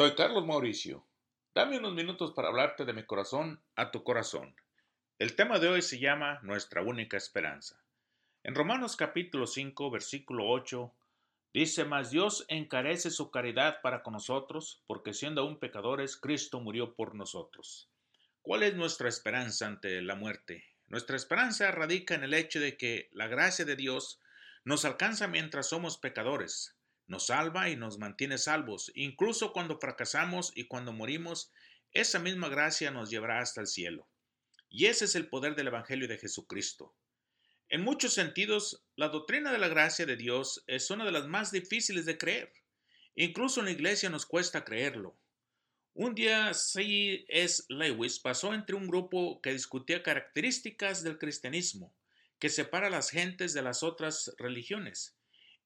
[0.00, 1.06] Soy Carlos Mauricio.
[1.54, 4.56] Dame unos minutos para hablarte de mi corazón a tu corazón.
[5.18, 7.84] El tema de hoy se llama Nuestra única esperanza.
[8.42, 10.90] En Romanos capítulo 5, versículo 8,
[11.52, 16.94] dice, Mas Dios encarece su caridad para con nosotros, porque siendo aún pecadores, Cristo murió
[16.94, 17.90] por nosotros.
[18.40, 20.64] ¿Cuál es nuestra esperanza ante la muerte?
[20.86, 24.18] Nuestra esperanza radica en el hecho de que la gracia de Dios
[24.64, 26.79] nos alcanza mientras somos pecadores,
[27.10, 28.92] nos salva y nos mantiene salvos.
[28.94, 31.50] Incluso cuando fracasamos y cuando morimos,
[31.90, 34.08] esa misma gracia nos llevará hasta el cielo.
[34.68, 36.94] Y ese es el poder del Evangelio de Jesucristo.
[37.68, 41.50] En muchos sentidos, la doctrina de la gracia de Dios es una de las más
[41.50, 42.52] difíciles de creer.
[43.16, 45.18] Incluso en la iglesia nos cuesta creerlo.
[45.94, 47.24] Un día C.
[47.28, 47.64] S.
[47.68, 51.92] Lewis pasó entre un grupo que discutía características del cristianismo,
[52.38, 55.19] que separa a las gentes de las otras religiones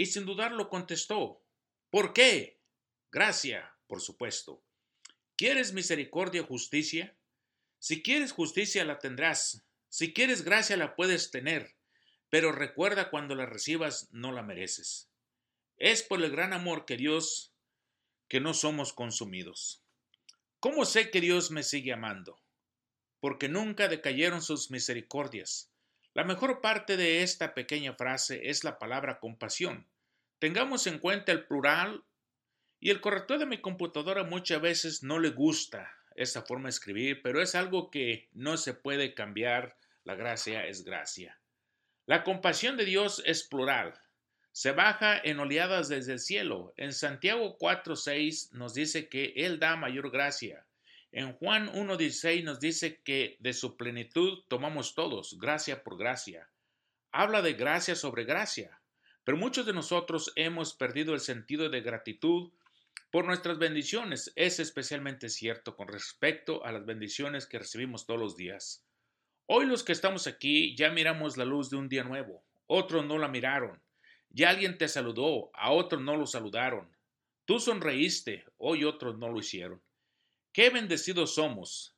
[0.00, 1.44] y sin dudarlo contestó,
[1.90, 2.58] ¿por qué?
[3.12, 4.64] Gracia, por supuesto.
[5.36, 7.14] ¿Quieres misericordia o justicia?
[7.78, 11.76] Si quieres justicia la tendrás, si quieres gracia la puedes tener,
[12.30, 15.10] pero recuerda cuando la recibas no la mereces.
[15.76, 17.52] Es por el gran amor que Dios
[18.26, 19.82] que no somos consumidos.
[20.60, 22.40] ¿Cómo sé que Dios me sigue amando?
[23.20, 25.69] Porque nunca decayeron sus misericordias.
[26.12, 29.86] La mejor parte de esta pequeña frase es la palabra compasión.
[30.40, 32.02] Tengamos en cuenta el plural
[32.80, 37.22] y el corrector de mi computadora muchas veces no le gusta esa forma de escribir,
[37.22, 39.76] pero es algo que no se puede cambiar.
[40.02, 41.38] La gracia es gracia.
[42.06, 43.94] La compasión de Dios es plural.
[44.50, 46.72] Se baja en oleadas desde el cielo.
[46.76, 50.66] En Santiago 4:6 nos dice que Él da mayor gracia.
[51.12, 56.48] En Juan 1.16 nos dice que de su plenitud tomamos todos, gracia por gracia.
[57.10, 58.80] Habla de gracia sobre gracia,
[59.24, 62.52] pero muchos de nosotros hemos perdido el sentido de gratitud
[63.10, 64.32] por nuestras bendiciones.
[64.36, 68.86] Es especialmente cierto con respecto a las bendiciones que recibimos todos los días.
[69.46, 73.18] Hoy los que estamos aquí ya miramos la luz de un día nuevo, otros no
[73.18, 73.82] la miraron.
[74.28, 76.96] Ya alguien te saludó, a otros no lo saludaron.
[77.46, 79.82] Tú sonreíste, hoy otros no lo hicieron.
[80.52, 81.94] Qué bendecidos somos,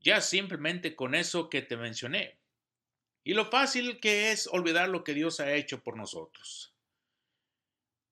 [0.00, 2.38] ya simplemente con eso que te mencioné.
[3.24, 6.74] Y lo fácil que es olvidar lo que Dios ha hecho por nosotros.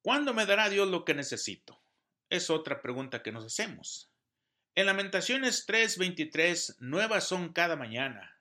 [0.03, 1.83] ¿Cuándo me dará Dios lo que necesito?
[2.29, 4.11] Es otra pregunta que nos hacemos.
[4.77, 8.41] En Lamentaciones 3:23, nuevas son cada mañana.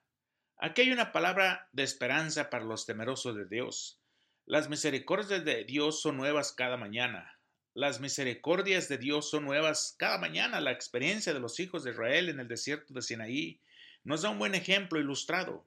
[0.56, 4.00] Aquí hay una palabra de esperanza para los temerosos de Dios.
[4.46, 7.39] Las misericordias de Dios son nuevas cada mañana.
[7.80, 10.60] Las misericordias de Dios son nuevas cada mañana.
[10.60, 13.58] La experiencia de los hijos de Israel en el desierto de Sinaí
[14.04, 15.66] nos da un buen ejemplo ilustrado.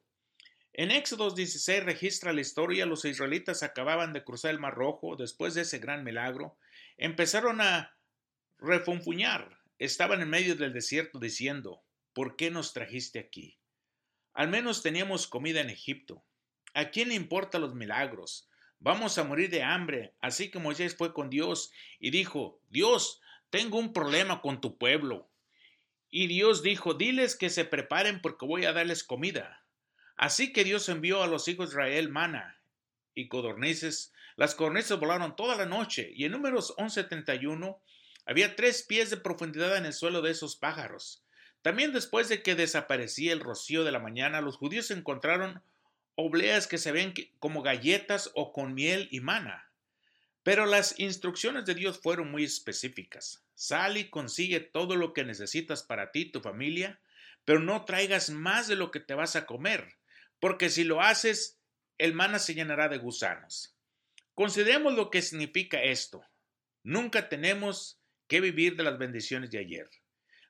[0.74, 5.56] En Éxodo 16 registra la historia, los israelitas acababan de cruzar el Mar Rojo después
[5.56, 6.56] de ese gran milagro,
[6.98, 7.98] empezaron a
[8.60, 11.82] refunfuñar, estaban en medio del desierto diciendo,
[12.14, 13.58] ¿por qué nos trajiste aquí?
[14.36, 16.24] Al menos teníamos comida en Egipto.
[16.76, 18.52] ¿A quién le importan los milagros?
[18.84, 20.14] Vamos a morir de hambre.
[20.20, 21.72] Así que Moisés fue con Dios
[22.02, 25.30] y dijo, Dios, tengo un problema con tu pueblo.
[26.10, 29.64] Y Dios dijo, diles que se preparen porque voy a darles comida.
[30.18, 32.60] Así que Dios envió a los hijos de Israel mana
[33.16, 34.12] y codornices.
[34.36, 37.82] Las codornices volaron toda la noche y en números 1171
[38.26, 41.24] había tres pies de profundidad en el suelo de esos pájaros.
[41.62, 45.64] También después de que desaparecía el rocío de la mañana, los judíos encontraron
[46.16, 49.70] obleas que se ven como galletas o con miel y mana.
[50.44, 53.44] Pero las instrucciones de Dios fueron muy específicas.
[53.56, 57.00] Sal y consigue todo lo que necesitas para ti y tu familia,
[57.46, 59.96] pero no traigas más de lo que te vas a comer,
[60.40, 61.60] porque si lo haces,
[61.98, 63.76] el mana se llenará de gusanos.
[64.34, 66.26] Consideremos lo que significa esto.
[66.84, 69.90] Nunca tenemos que vivir de las bendiciones de ayer.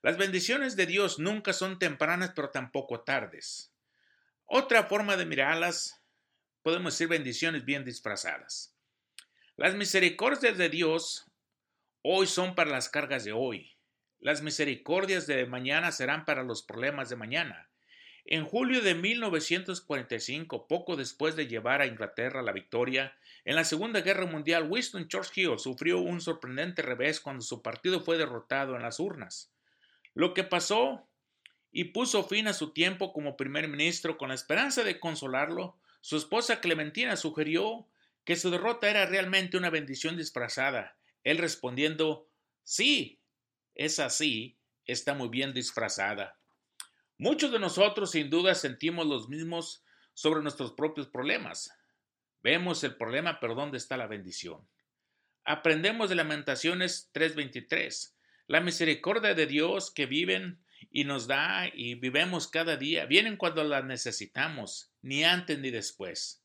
[0.01, 3.72] Las bendiciones de Dios nunca son tempranas, pero tampoco tardes.
[4.45, 6.01] Otra forma de mirarlas,
[6.61, 8.75] podemos decir bendiciones bien disfrazadas.
[9.55, 11.25] Las misericordias de Dios
[12.01, 13.77] hoy son para las cargas de hoy.
[14.19, 17.69] Las misericordias de mañana serán para los problemas de mañana.
[18.25, 23.99] En julio de 1945, poco después de llevar a Inglaterra la victoria, en la Segunda
[23.99, 29.01] Guerra Mundial, Winston Churchill sufrió un sorprendente revés cuando su partido fue derrotado en las
[29.01, 29.51] urnas.
[30.13, 31.05] Lo que pasó
[31.73, 36.15] y puso fin a su tiempo como primer ministro con la esperanza de consolarlo, su
[36.15, 37.87] esposa Clementina sugirió
[38.23, 40.95] que su derrota era realmente una bendición disfrazada.
[41.23, 42.29] Él respondiendo,
[42.63, 43.19] sí,
[43.73, 44.55] es así,
[44.85, 46.37] está muy bien disfrazada.
[47.17, 49.83] Muchos de nosotros sin duda sentimos los mismos
[50.13, 51.73] sobre nuestros propios problemas.
[52.43, 54.67] Vemos el problema, pero ¿dónde está la bendición?
[55.43, 58.13] Aprendemos de Lamentaciones 3:23.
[58.47, 60.59] La misericordia de Dios que viven
[60.91, 66.43] y nos da y vivemos cada día, vienen cuando las necesitamos, ni antes ni después.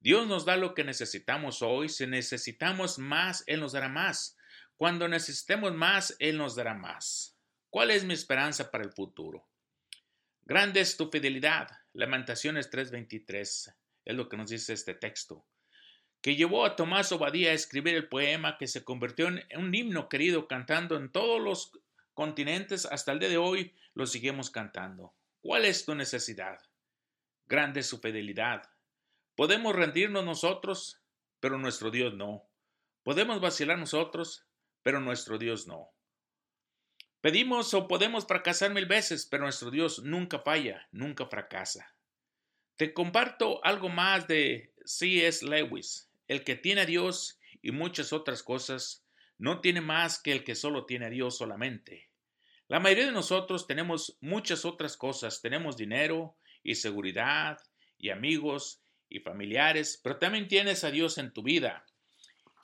[0.00, 4.36] Dios nos da lo que necesitamos hoy, si necesitamos más, Él nos dará más.
[4.76, 7.36] Cuando necesitemos más, Él nos dará más.
[7.68, 9.46] ¿Cuál es mi esperanza para el futuro?
[10.42, 11.68] Grande es tu fidelidad.
[11.92, 15.44] Lamentaciones 3:23 es lo que nos dice este texto,
[16.20, 20.08] que llevó a Tomás Obadía a escribir el poema que se convirtió en un himno
[20.08, 21.72] querido cantando en todos los
[22.14, 25.14] continentes hasta el día de hoy lo seguimos cantando.
[25.40, 26.60] ¿Cuál es tu necesidad?
[27.46, 28.70] Grande es su fidelidad.
[29.34, 31.00] Podemos rendirnos nosotros,
[31.40, 32.48] pero nuestro Dios no.
[33.02, 34.46] Podemos vacilar nosotros,
[34.82, 35.90] pero nuestro Dios no.
[37.20, 41.94] Pedimos o podemos fracasar mil veces, pero nuestro Dios nunca falla, nunca fracasa.
[42.76, 45.44] Te comparto algo más de C.S.
[45.44, 46.10] Lewis.
[46.28, 49.04] El que tiene a Dios y muchas otras cosas,
[49.40, 52.10] no tiene más que el que solo tiene a Dios solamente.
[52.68, 55.40] La mayoría de nosotros tenemos muchas otras cosas.
[55.40, 57.58] Tenemos dinero y seguridad
[57.96, 61.86] y amigos y familiares, pero también tienes a Dios en tu vida.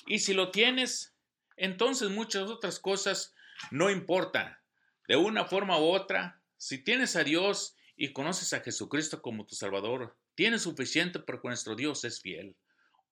[0.07, 1.17] Y si lo tienes,
[1.57, 3.35] entonces muchas otras cosas
[3.71, 4.63] no importa.
[5.09, 9.55] De una forma u otra, si tienes a Dios y conoces a Jesucristo como tu
[9.55, 12.55] Salvador, tienes suficiente porque nuestro Dios es fiel.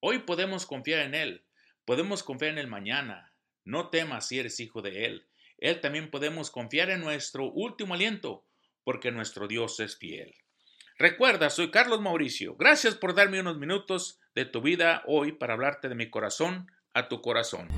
[0.01, 1.47] Hoy podemos confiar en Él,
[1.87, 3.34] podemos confiar en Él mañana.
[3.65, 5.27] No temas si eres hijo de Él.
[5.59, 8.45] Él también podemos confiar en nuestro último aliento,
[8.83, 10.35] porque nuestro Dios es fiel.
[10.99, 12.55] Recuerda, soy Carlos Mauricio.
[12.57, 17.09] Gracias por darme unos minutos de tu vida hoy para hablarte de mi corazón a
[17.09, 17.69] tu corazón.